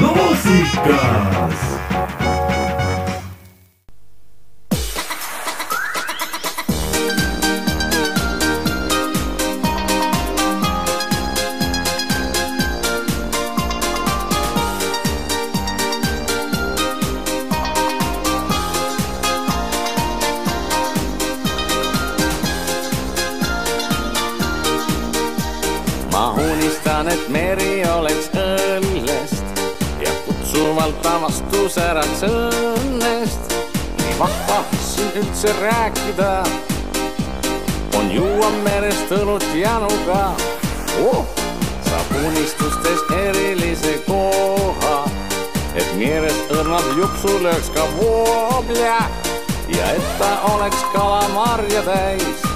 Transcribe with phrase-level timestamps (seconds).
[0.00, 0.46] Los
[26.18, 29.60] ma unistan, et meri oleks õllest
[30.02, 33.54] ja kutsuvalt ta vastu säraks õnnest.
[34.00, 36.32] nii vahva siin üldse rääkida,
[38.00, 40.24] on juua merest õlut januga
[41.04, 41.22] oh!.
[41.86, 44.98] saab unistustes erilise koha,
[45.78, 49.00] et meres õrnad jupsu lööks ka voobja
[49.70, 52.47] ja et ta oleks kalamarja täis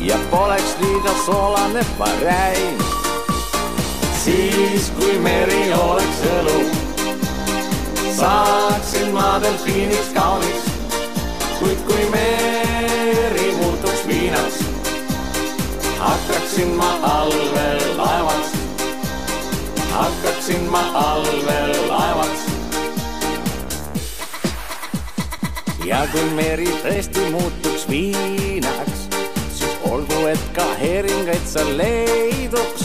[0.00, 2.78] ja poleks liiga soolane parein.
[4.24, 6.60] siis, kui meri oleks õlu,
[8.16, 10.68] saaksin ma delfiiniks kauniks,
[11.58, 14.60] kuid kui meri muutuks viinaks,
[15.98, 18.56] hakkaksin ma allveelaevaks,
[19.92, 22.48] hakkaksin ma allveelaevaks.
[25.84, 29.09] ja kui meri tõesti muutuks viinaks,
[30.30, 32.84] et ka heeringaid seal leiduks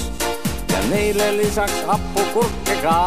[0.71, 2.97] ja neile lisaks hapukurke ka.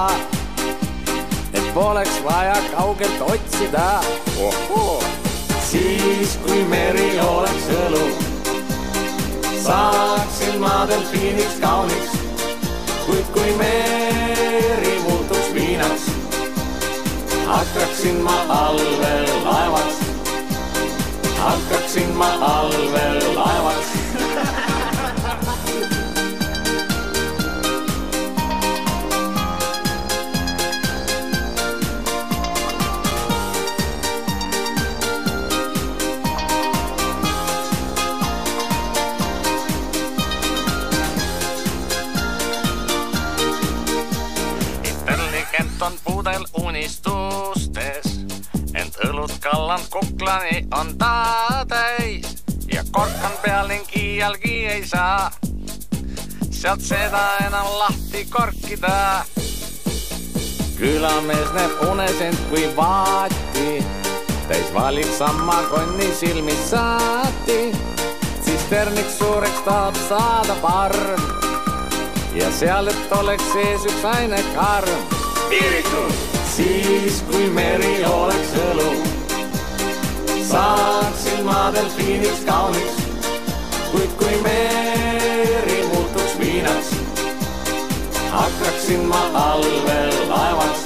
[1.53, 3.89] et poleks vaja kaugelt otsida
[5.71, 8.05] siis, kui meri oleks õlu,
[9.65, 12.15] saaksin ma delfiiniks kauniks,
[13.07, 16.11] kuid kui meri muutuks viinaks,
[17.51, 19.99] hakkaksin ma allveelaevaks
[21.39, 23.28] hakkaksin ma allveelaevaks.
[45.79, 48.21] Intelligent on pudel unistustes.
[48.75, 55.31] Ent õlut kalland kuklani on ta täis ja kork on peal ning iialgi ei saa.
[56.51, 59.25] Sealt seda enam lahti korkida.
[60.79, 63.85] külamees näeb unes end kui vaati,
[64.49, 67.73] täis valik samma konni silmis saati,
[68.41, 71.23] tsisterniks suureks tahab saada parm.
[72.35, 75.18] Ja seal, et oleks sees üks aine karm.
[75.49, 76.15] Piiritus
[76.57, 78.89] siis, kui meri oleks õlu,
[80.49, 83.03] saaksin ma delfiiniks kauniks,
[83.93, 86.91] kuid kui meri muutuks viinaks,
[88.33, 90.83] hakkaksin ma allveelaevaks,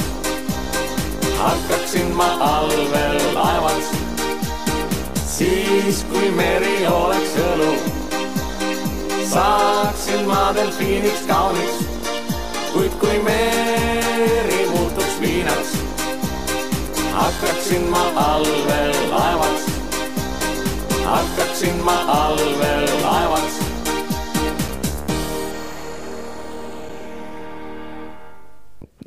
[1.39, 3.95] hakkaksin ma allveelaevaks.
[5.33, 7.72] siis, kui meri oleks õlu,
[9.33, 11.83] saaksin ma delfiiniks kauniks,
[12.75, 13.91] kuid kui meri
[17.42, 19.66] hakkaksin ma allveelaevaks,
[21.04, 23.62] hakkaksin ma allveelaevaks.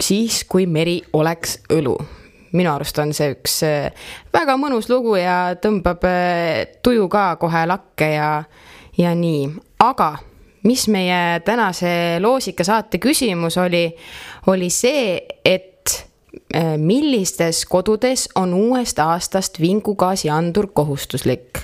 [0.02, 1.98] siis, kui meri oleks õlu.
[2.52, 7.64] minu arust on see üks äh, väga mõnus lugu ja tõmbab äh, tuju ka kohe
[7.68, 8.44] lakke ja,
[8.98, 9.48] ja nii,
[9.80, 10.18] aga
[10.64, 13.88] mis meie tänase loosika saate küsimus oli,
[14.52, 15.75] oli see, et
[16.78, 21.60] millistes kodudes on uuest aastast vingugaasiandur kohustuslik.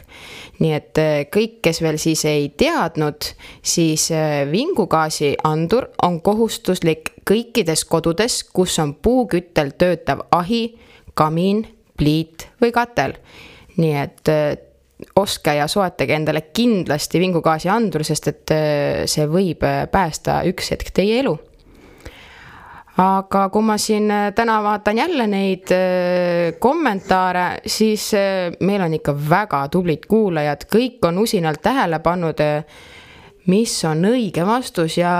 [0.61, 0.99] nii et
[1.33, 3.25] kõik, kes veel siis ei teadnud,
[3.65, 4.09] siis
[4.51, 10.77] vingugaasiandur on kohustuslik kõikides kodudes, kus on puuküttel töötav ahi,
[11.13, 11.65] kamiin,
[11.97, 13.17] pliit või katel.
[13.77, 14.29] nii et
[15.15, 18.53] ostke ja soetage endale kindlasti vingugaasiandur, sest et
[19.09, 21.37] see võib päästa üks hetk teie elu.
[22.99, 25.71] Aga kui ma siin täna vaatan jälle neid
[26.59, 28.11] kommentaare, siis
[28.59, 32.43] meil on ikka väga tublid kuulajad, kõik on usinalt tähele pannud,
[33.47, 35.13] mis on õige vastus ja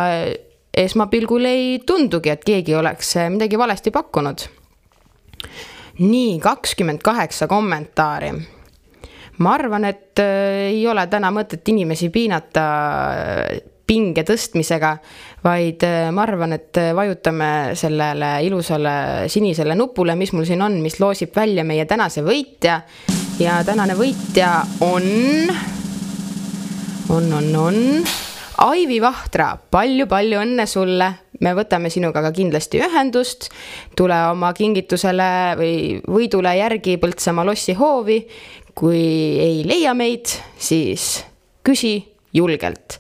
[0.78, 4.48] esmapilgul ei tundugi, et keegi oleks midagi valesti pakkunud.
[6.00, 8.32] nii, kakskümmend kaheksa kommentaari
[9.42, 12.66] ma arvan, et ei ole täna mõtet inimesi piinata
[13.92, 14.94] pinge tõstmisega,
[15.44, 15.84] vaid
[16.16, 18.96] ma arvan, et vajutame sellele ilusale
[19.32, 22.80] sinisele nupule, mis mul siin on, mis loosib välja meie tänase võitja
[23.42, 25.08] ja tänane võitja on,
[27.12, 27.80] on, on, on
[28.62, 31.08] Aivi Vahtra palju,, palju-palju õnne sulle,
[31.42, 33.50] me võtame sinuga ka kindlasti ühendust.
[33.98, 35.74] tule oma kingitusele või
[36.06, 38.22] võidule järgi Põltsamaa lossi hoovi.
[38.76, 39.02] kui
[39.42, 41.26] ei leia meid, siis
[41.66, 41.98] küsi
[42.34, 43.00] julgelt.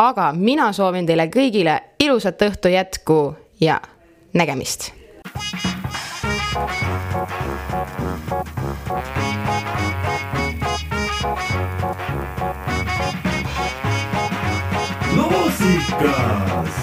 [0.00, 3.18] Aga mina soovin teile kõigile ilusat õhtu jätku
[3.60, 3.80] ja
[4.32, 4.92] nägemist.
[15.16, 16.79] Músicas